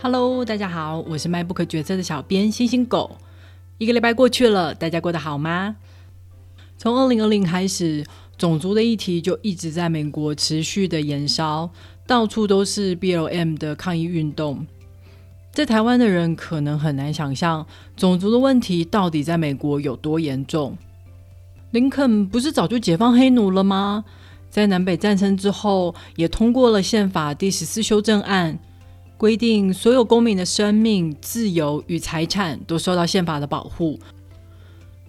[0.00, 3.16] Hello，大家好，我是卖不可决策的小编星星狗。
[3.78, 5.74] 一个礼拜过去了，大家过得好吗？
[6.76, 8.06] 从二零二零开始，
[8.36, 11.68] 种族的议题就一直在美国持续的延烧，
[12.06, 14.64] 到处都是 BLM 的抗议运动。
[15.52, 20.78] 在台湾的人可能很难想象，种族的问题到底在美国有多严重。
[21.72, 24.04] 林肯不是早就解放黑奴了吗？
[24.48, 28.60] 在南北战争之后，也通过了宪法第十四修正案。
[29.18, 33.98] 规定所有公民的生命、自由与财产都受到宪法的保护，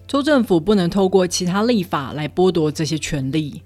[0.08, 3.62] 州政府不能透过其他立法来剥夺这些权利。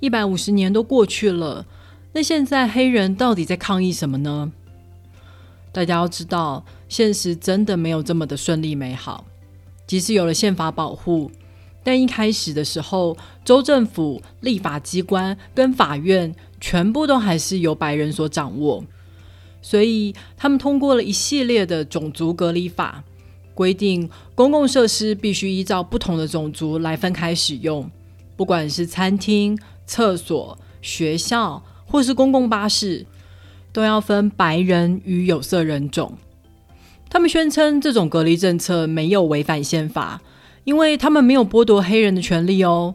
[0.00, 1.64] 一百五十年都过去了，
[2.12, 4.52] 那现在黑人到底在抗议什么呢？
[5.70, 9.24] 大家要知道，现实真的没有这么的顺利美好。
[9.86, 11.30] 即使有了宪法保护，
[11.84, 18.84] 但一开始的时候，州政府、立法机关跟法院全部都还是由白人所掌握。
[19.66, 23.02] 所以，他们通过了一系列的种族隔离法，
[23.54, 27.90] 规定公共设施必须依照不同的种族来分开使用，
[28.36, 33.06] 不管是餐厅、厕所、学校或是公共巴士，
[33.72, 36.12] 都要分白人与有色人种。
[37.08, 40.20] 他们宣称这种隔离政策没有违反宪法，
[40.64, 42.94] 因为他们没有剥夺黑人的权利哦。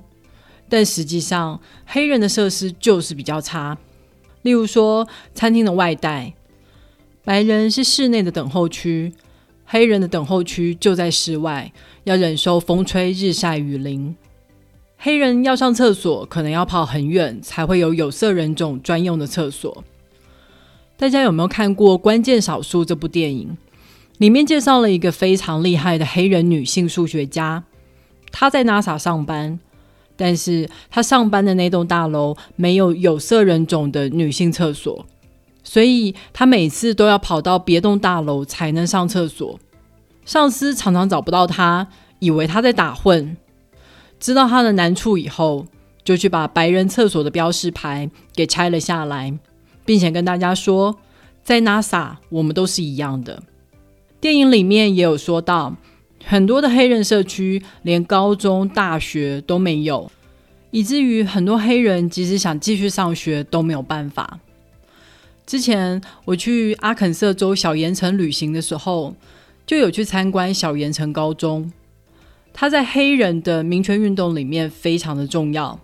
[0.70, 3.76] 但实际上，黑人的设施就是比较差，
[4.44, 6.36] 例如说餐厅的外带。
[7.30, 9.14] 白人是室内的等候区，
[9.64, 11.72] 黑人的等候区就在室外，
[12.04, 14.16] 要忍受风吹日晒雨淋。
[14.98, 19.84] 黑人要上厕所，可能要跑很远，才会有有色人种专用的厕所。
[20.98, 23.56] 大家有没有看过《关键少数》这部电影？
[24.18, 27.64] 里面介绍了一个非常厉害的黑人女性数学家，
[28.32, 29.60] 她在 NASA 上班，
[30.16, 35.06] 但是她上班的那栋大楼没有有色人种的女性厕所。
[35.70, 39.60] 所以他每次都要跑到别栋大楼才能上厕所，
[40.26, 41.88] 上司常常找不到他，
[42.18, 43.38] 以为他在打混。
[44.20, 45.68] 知道他的难处以后，
[46.04, 49.38] 就去把白人厕所的标识牌给拆了下来，
[49.86, 50.98] 并且跟大家说，
[51.44, 53.44] 在 NASA 我们都是一样的。
[54.20, 55.76] 电影里面也有说到，
[56.26, 60.10] 很多的黑人社区连高中、大学都没有，
[60.72, 64.40] 以至于很多黑人即使想继续上学都没有办法。
[65.50, 69.16] 之前我去阿肯色州小盐城旅行的时候，
[69.66, 71.74] 就有去参观小盐城高中。
[72.54, 75.80] 它在黑人的民权运动里面非常的重要。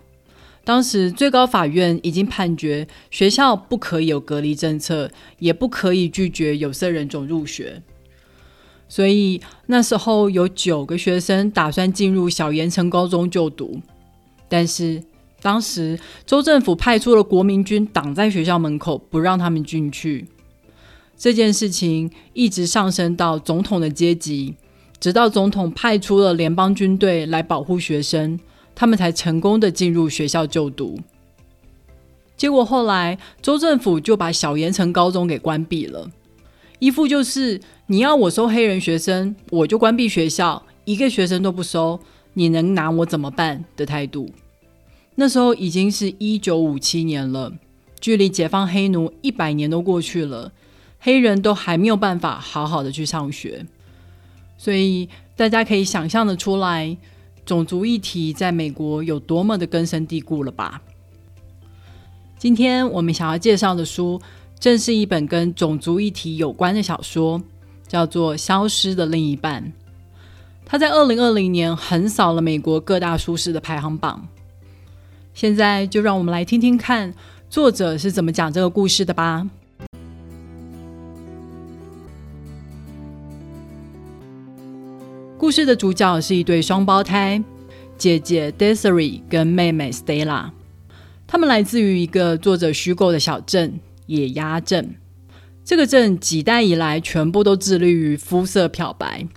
[0.62, 5.10] 当时最高法院已经判决学校不可以有隔离政策，
[5.40, 7.82] 也不可以拒绝有色人种入学。
[8.88, 13.80] 所以那时候有九个学生打算进入小盐城高中就读，
[14.48, 15.02] 但是。
[15.46, 15.96] 当时
[16.26, 20.26] 州政府派出了国民军挡在学校门口，不让他们进去。
[21.16, 24.56] 这件事情一直上升到总统的阶级，
[24.98, 28.40] 直到总统派出了联邦军队来保护学生，
[28.74, 30.98] 他们才成功的进入学校就读。
[32.36, 36.10] 结果后来州政府就把小盐城高中给关闭了，
[36.80, 42.00] 一副就是你要我收黑人学生，我就关闭学校，一个学生都不收，
[42.34, 44.28] 你能拿我怎么办的态度。
[45.18, 47.52] 那时候已经是一九五七年了，
[47.98, 50.52] 距离解放黑奴一百年都过去了，
[51.00, 53.64] 黑人都还没有办法好好的去上学，
[54.58, 56.96] 所以大家可以想象的出来，
[57.46, 60.82] 种族议题在美国有多么的根深蒂固了吧？
[62.38, 64.20] 今天我们想要介绍的书，
[64.60, 67.42] 正是一本跟种族议题有关的小说，
[67.88, 69.64] 叫做《消失的另一半》，
[70.66, 74.28] 它在二零二零年横扫了美国各大书市的排行榜。
[75.36, 77.12] 现在就让我们来听听看
[77.50, 79.46] 作者是怎么讲这个故事的吧。
[85.36, 87.44] 故事的主角是一对双胞胎，
[87.98, 90.52] 姐姐 Desiree 跟妹妹 Stella，
[91.26, 94.94] 他们来自于一个作者虚构的小镇野鸭镇。
[95.62, 99.28] 这个镇几代以来全部都致力于肤色漂白，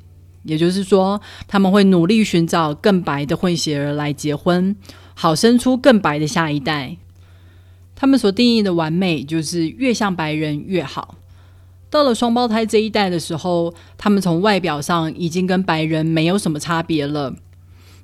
[0.44, 4.74] 也就是说，他们会努力寻找更白的混血儿来结婚。
[5.22, 6.96] 好生出更白的下一代。
[7.94, 11.16] 他们所定义的完美，就是越像白人越好。
[11.90, 17.36] 到了双胞胎这一代的时候，他们从外表上已经跟白人没有什么差别了。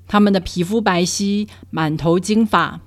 [0.09, 2.81] 他们的皮肤白皙，满头金发。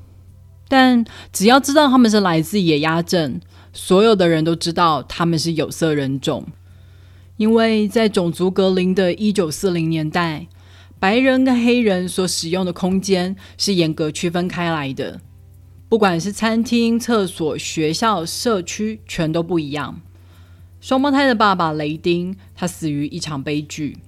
[0.69, 3.41] 但只要知道他们是来自野鸭镇，
[3.73, 6.45] 所有的人都知道他们是有色人种，
[7.39, 10.49] 因为在种族隔离的一九四零年代。
[11.00, 15.21] 白人跟黑人所使用的空间是严格区分开来的，
[15.89, 20.00] 不管是餐厅、厕所、学校、社区，全都不一样。
[20.81, 23.99] 双胞胎的爸爸雷丁，他死于一场悲剧，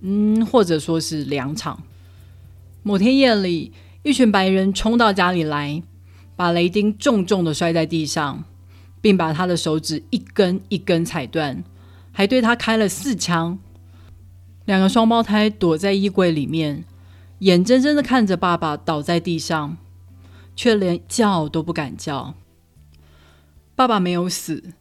[0.00, 1.84] 嗯，或者说是两场。
[2.82, 3.72] 某天夜里，
[4.02, 5.82] 一群白人冲到家里来，
[6.34, 8.42] 把雷丁重重的摔在地上，
[9.00, 11.62] 并把他的手指一根一根踩断，
[12.10, 13.60] 还对他开了四枪。
[14.64, 16.84] 两个双胞胎躲在衣柜里面，
[17.40, 19.76] 眼睁睁的看着爸爸倒在地上，
[20.54, 22.34] 却连叫都不敢叫。
[23.74, 24.74] 爸爸没有死。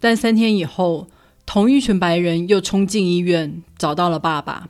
[0.00, 1.08] 但三天以后，
[1.46, 4.68] 同一群白人又冲进医院，找到了爸爸。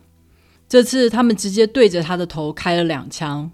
[0.69, 3.51] 这次，他们直接对着他的头开了两枪。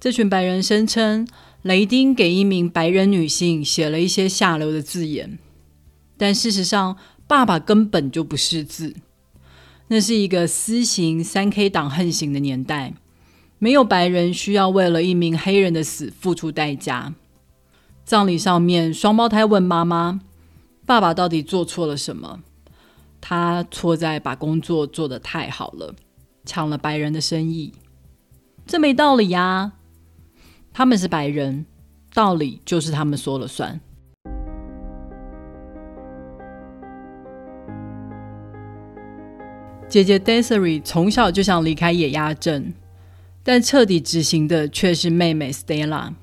[0.00, 1.26] 这群白人声称，
[1.62, 5.38] 雷丁给一名白人女性写了一些下流的字眼，
[6.16, 6.96] 但事实上，
[7.26, 8.94] 爸爸根本就不识字。
[9.92, 12.94] 那是一个私刑三 K 党横行的年代，
[13.58, 17.12] 没有白人需要为了一名黑人的死付出代价。
[18.02, 20.22] 葬礼上面，双胞胎问妈妈。
[20.86, 22.40] 爸爸到底做错了什么？
[23.20, 25.94] 他错在把工作做得太好了，
[26.46, 27.74] 抢了白人的生意，
[28.66, 29.72] 这没道理呀！
[30.72, 31.66] 他们是白人，
[32.14, 33.78] 道理就是他们说了算。
[39.92, 42.72] 姐姐 Desiree 从小就想离开野鸭镇，
[43.42, 46.14] 但彻底执行的却是妹妹 Stella。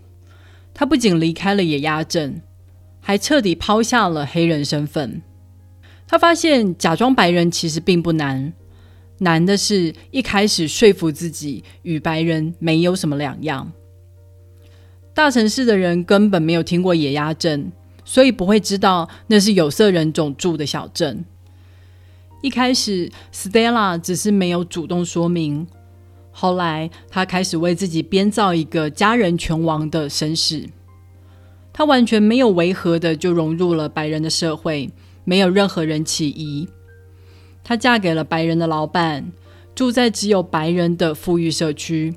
[0.73, 2.41] 她不仅离开了野鸭镇。
[2.99, 5.21] 还彻底抛下了黑人身份。
[6.07, 8.53] 她发现假装白人其实并不难，
[9.19, 13.71] 难的是一开始说服自己与白人没有什么两样。
[15.13, 17.71] 大城市的人根本没有听过野鸭镇，
[18.03, 21.23] 所以不会知道那是有色人种住的小镇。
[22.41, 25.67] 一开始，Stella 只是没有主动说明，
[26.31, 30.69] 后来他开始为自己编造一个家人全亡的身世。
[31.73, 34.89] 她完全没有违和的就融入了白人的社会，
[35.23, 36.67] 没有任何人起疑。
[37.63, 39.31] 她嫁给了白人的老板，
[39.75, 42.15] 住在只有白人的富裕社区。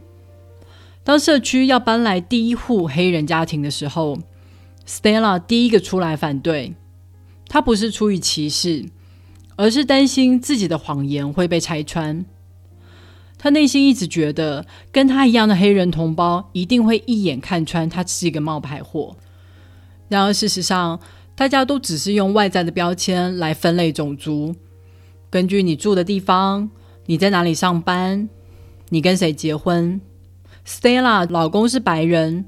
[1.05, 4.19] 当社区要搬来第一户黑人家庭的时候
[4.87, 6.75] ，Stella 第一个出来反对。
[7.49, 8.87] 她不是出于歧视，
[9.63, 12.25] 而是担心自己的谎言会被拆穿。
[13.39, 19.15] 他内心一直觉得，跟他一样的黑人同胞一定会一眼看穿他是一个冒牌货。
[20.09, 20.99] 然而，事实上，
[21.37, 24.53] 大家都只是用外在的标签来分类种族。
[25.31, 26.69] 根据你住的地方、
[27.07, 28.29] 你在哪里上班、
[28.89, 30.01] 你跟谁结婚
[30.67, 32.47] ，Stella 老公是白人，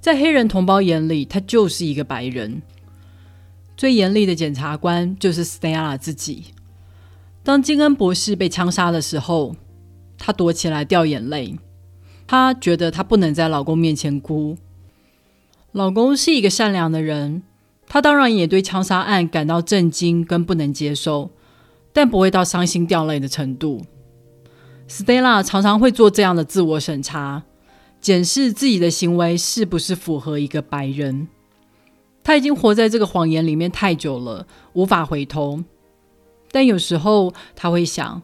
[0.00, 2.62] 在黑人同胞眼里，他就是一个白人。
[3.82, 6.54] 最严厉的检察官就是 Stella 自己。
[7.42, 9.56] 当金恩博士被枪杀的时候，
[10.16, 11.58] 她躲起来掉眼泪。
[12.28, 14.56] 她觉得她不能在老公面前哭。
[15.72, 17.42] 老公是一个善良的人，
[17.88, 21.32] 他当然也对枪杀案感到震惊跟不能接受，
[21.92, 23.84] 但不会到伤心掉泪的程度。
[24.88, 27.42] Stella 常常会做这样的自我审查，
[28.00, 31.26] 检视自己的行为是不是符合一个白人。
[32.24, 35.62] 他已经活在这个谎言里面太久了，无法回头。
[36.50, 38.22] 但有时候他会想，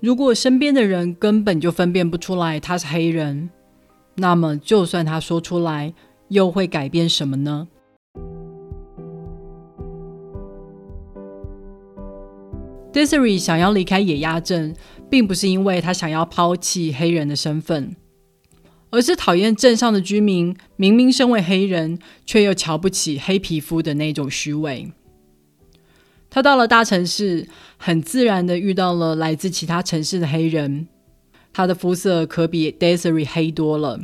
[0.00, 3.50] 如果身边的人根本就分辨不出来他是黑人，
[4.16, 5.94] 那么就算他说出来。
[6.30, 7.66] 又会改变什么呢
[12.92, 14.76] ？Desiree 想要离开野鸭镇，
[15.10, 17.96] 并不是因为他想要抛弃黑人的身份，
[18.90, 24.92] 而是讨厌镇上的居民明明身为黑人，却又瞧不起黑皮肤的那种虚伪。
[26.28, 30.86] 他到了大城市，很自然的遇到了来自其他城市的黑人，
[31.52, 34.00] 他的肤色可比 Desiree 黑多了。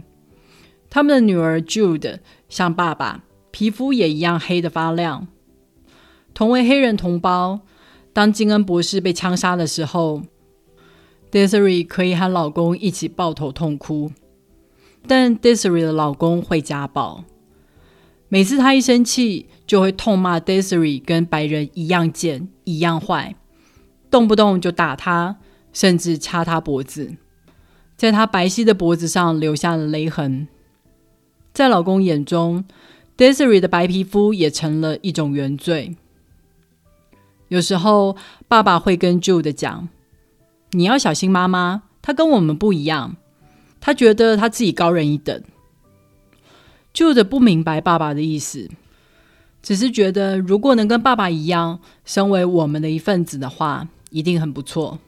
[0.90, 5.28] 他们的女儿 Jude 像爸爸，皮肤也一样黑的发亮。
[6.34, 7.60] 同为黑人同胞，
[8.12, 10.22] 当金恩博士被枪杀的时候
[11.30, 14.10] ，Desiree 可以和老公一起抱头痛哭。
[15.06, 17.24] 但 Desiree 的老公会家暴，
[18.28, 23.36] 每次他一生气，就会痛骂 Desiree 跟白人一样贱、一样坏，
[24.10, 25.36] 动不动就打他，
[25.72, 27.14] 甚至掐他脖子，
[27.96, 30.48] 在他白皙的脖子上留下了勒痕。
[31.52, 32.64] 在老公眼中
[33.16, 35.96] ，Desiree 的白皮肤也成了一种原罪。
[37.48, 38.16] 有时候，
[38.48, 39.88] 爸爸会跟 Jude 讲
[40.72, 43.16] ：“你要小心妈妈，她跟我们不一样，
[43.86, 45.40] 他觉得他自己高人一等。
[46.92, 48.68] ”Jude 不明白爸爸的意思，
[49.62, 54.98] 只是觉得如果能跟爸爸一样，身为我们的一份子的话，一定很不错。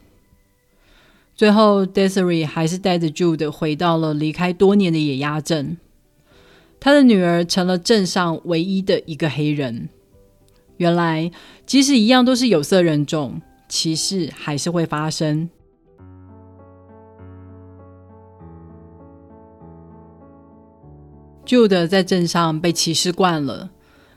[1.35, 5.76] 最后，Desiree 还是带着 Jude 回到了离开多年的野鸭镇。
[6.78, 9.88] 他的女儿成了镇上唯一的一个黑人。
[10.76, 11.32] 原来，
[11.66, 15.50] 即使一样都是有色人种，歧视还是会发生。
[21.49, 23.71] Jude 在镇上被歧视惯了，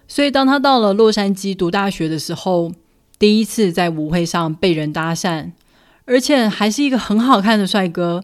[0.05, 2.73] 所以当他到了洛杉矶读大学的时候，
[3.17, 5.53] 第一次在舞会上被人搭讪，
[6.03, 8.21] 而且还是一个很好看的帅哥，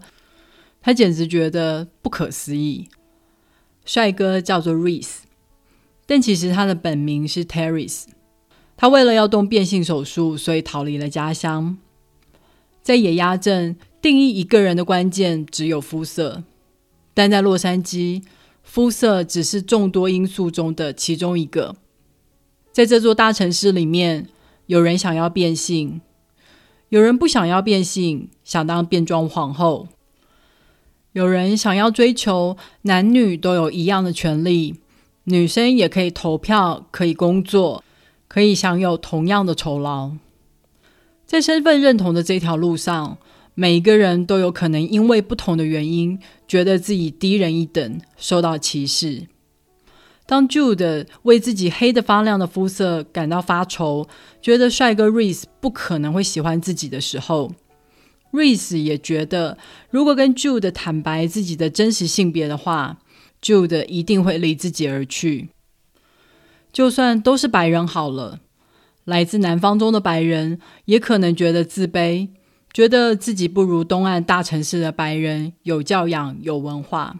[0.81, 2.89] 他简直觉得不可思议。
[3.85, 5.19] 帅哥叫做 Reese，
[6.05, 7.89] 但其实他的本名是 Terry。
[8.75, 11.77] 他为了要动变性手术，所以逃离了家乡。
[12.83, 16.43] 在野鸭镇，定义一个人的关键只有肤色，
[17.13, 18.23] 但在洛杉矶。
[18.69, 21.75] 肤色只是众多因素中的其中一个。
[22.73, 24.27] 在这座大城市里面，
[24.67, 26.01] 有人想要变性，
[26.89, 29.87] 有人不想要变性，想当变装皇后；
[31.13, 34.75] 有人想要追求男女都有一样的权利，
[35.23, 37.83] 女生也可以投票，可以工作，
[38.27, 40.11] 可以享有同样的酬劳。
[41.25, 43.17] 在身份认同的这条路上。
[43.59, 49.25] 每一个人都有可能因为不同的原因，觉得自己低人一等，受到歧视。
[50.27, 54.07] 当 Jude 为自己黑的发亮的肤色感到发愁，
[54.43, 57.51] 觉得帅哥 Reese 不可能会喜欢自己的时候
[58.31, 59.57] ，Reese 也觉得，
[59.89, 62.99] 如果跟 Jude 坦白自己的真实性别的话
[63.41, 65.49] ，Jude 一定会离自己而去。
[66.71, 68.41] 就算都是白人好了，
[69.03, 72.27] 来自南方中的白人也可能觉得自卑。
[72.77, 77.17] 觉得自己不如东岸大城市的白人有教养、有文化，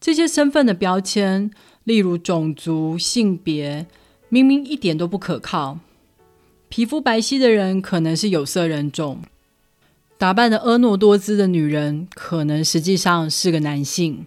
[0.00, 1.50] 这些身份的标签，
[1.84, 3.86] 例如种族、性别，
[4.30, 5.80] 明明一点都不可靠。
[6.70, 9.20] 皮肤白皙的人可能是有色人种，
[10.16, 14.24] 打扮的婀娜多姿的女人可能实际上是个男性。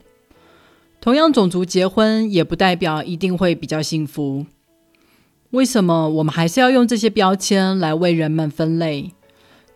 [1.01, 4.45] 同样种族结婚也不代表一定会比较幸福。
[5.49, 9.13] 为什么我们还是要用这些标签来为人们分类？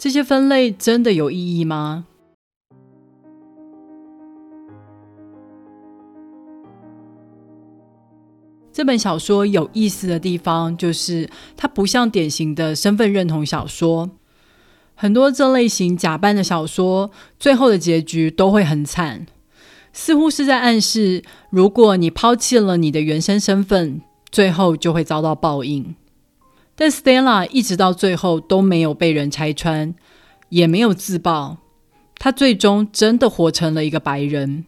[0.04, 2.04] 这些分类真的有意义吗？
[8.74, 14.10] 这本小说有意思的地方就是，它不像典型的身份认同小说。
[14.94, 19.26] 很多这类型假扮的小说，最后的结局都会很惨，
[19.94, 25.96] 似乎是在暗示，如果你抛弃了你的原生身份，最后就会遭到报应。
[26.76, 29.94] 但 Stella 一直到最后都没有被人拆穿，
[30.50, 31.58] 也没有自爆，
[32.18, 34.66] 他最终真的活成了一个白人。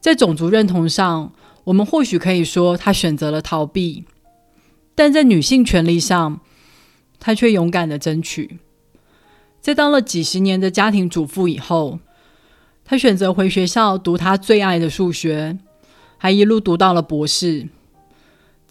[0.00, 1.32] 在种族认同上，
[1.64, 4.04] 我们或许可以说他选择了逃避，
[4.94, 6.40] 但在女性权利上，
[7.18, 8.58] 他却勇敢的争取。
[9.60, 12.00] 在当了几十年的家庭主妇以后，
[12.84, 15.56] 他选择回学校读他最爱的数学，
[16.18, 17.68] 还一路读到了博士。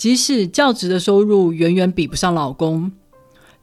[0.01, 2.91] 即使教职的收入远远比不上老公，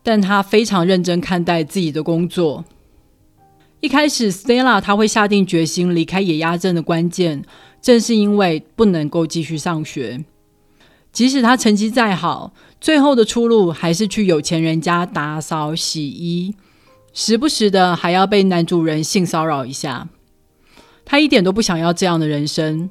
[0.05, 2.65] 但她非常认真看待自己的工作。
[3.81, 7.43] 一开始，Stella 她会下定决心离开野鸭镇的关键，
[7.83, 10.25] 正是因为不能够继续上学。
[11.11, 16.55] 即使她成绩再好，最后的出路还是去有钱人家打扫洗衣，
[17.13, 20.09] 时不时的还要被男主人性骚扰一下。
[21.05, 22.91] 她一点都不想要这样的人生。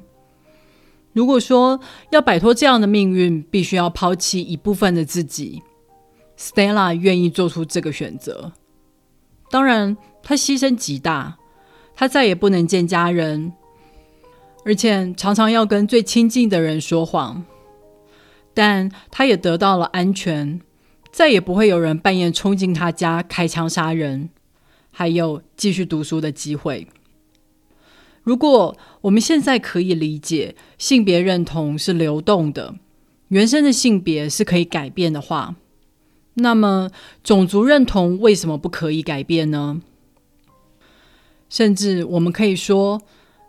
[1.18, 5.60] 如果说要摆脱这样的命运，必须要抛弃一部分的自己
[6.38, 8.52] ，Stella 愿意做出这个选择。
[9.50, 11.36] 当然，她牺牲极大，
[11.96, 13.52] 她再也不能见家人，
[14.64, 17.44] 而且常常要跟最亲近的人说谎。
[18.54, 20.60] 但她也得到了安全，
[21.10, 24.28] 再也不会有人半夜冲进她家开枪杀人，
[24.92, 26.86] 还有继续读书的机会。
[28.28, 32.74] 如果我们现在可以理解性别认同是流动的，
[33.28, 35.54] 原生的性别是可以改变的话，
[36.34, 36.90] 那么
[37.24, 39.80] 种族认同为什么不可以改变呢？
[41.48, 43.00] 甚至我们可以说，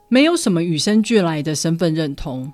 [0.07, 2.53] 没有什么与生俱来的身份认同，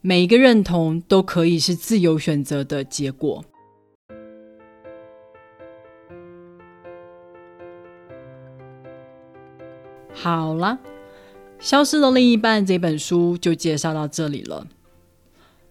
[0.00, 3.44] 每一个认同都可以是自由选择的结果。
[10.14, 10.78] 好了。
[11.62, 14.66] 《消失的另一半》这本书就介绍到这里了。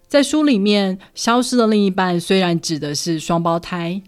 [0.08, 4.02] 在书里面，《消失的另一半》虽然指的是双胞胎，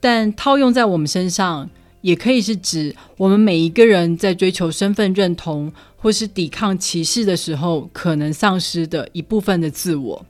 [0.00, 1.68] 但套用在我们身上，
[2.00, 10.24] 也可以是指我们每一个人在追求身份认同或是抵抗歧视的时候，可能丧失的一部分的自我。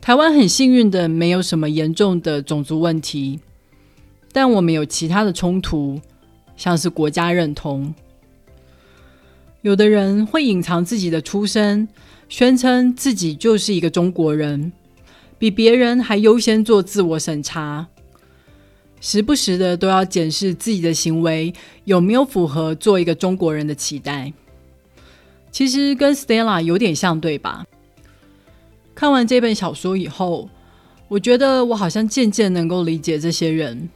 [0.00, 3.38] 台湾很幸运的，没有什么严重的种族问题，
[4.32, 6.00] 但我们有其他的冲突，
[6.56, 7.94] 像是国家认同。
[9.62, 11.86] 有的人会隐藏自己的出身，
[12.28, 14.72] 宣称自己就是一个中国人，
[15.38, 17.86] 比别人还优先做自我审查，
[19.00, 21.52] 时不时的都要检视自己的行为
[21.84, 24.32] 有没有符合做一个中国人的期待。
[25.52, 27.66] 其实跟 Stella 有点像，对吧？
[28.94, 30.48] 看完这本小说以后，
[31.08, 33.90] 我觉得我好像渐渐能够理解这些人。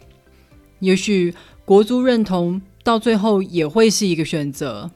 [0.80, 1.32] 也许
[1.64, 4.90] 国族认同到最后也会是一个选择，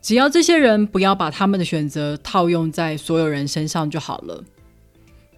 [0.00, 4.42] 只要这些人不要把他们的选择套用在所有人身上就好了。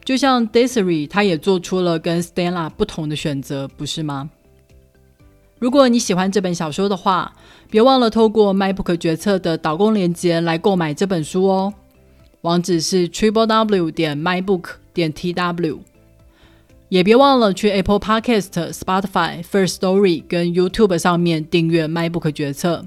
[0.04, 4.30] 就像 Desiree，他也做出了跟 Stella 不同的选择，不是吗？
[5.58, 7.34] 如果你喜欢这本小说的话，
[7.70, 11.74] 别忘了透过 MyBook 决策的导购链接来购买这本书哦。
[12.40, 15.80] 网址是 triple w 点 mybook 点 tw。
[16.88, 22.86] 也别忘了去 Apple Podcast、Spotify、First Story 跟 YouTube 上面订阅 MyBook 决策。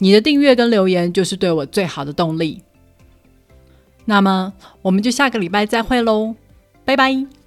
[0.00, 2.62] 你的订阅跟留言就是对我最好的动力。
[4.06, 4.52] 那么，
[4.82, 6.34] 我们就下个礼拜再会喽，
[6.84, 7.39] 拜拜。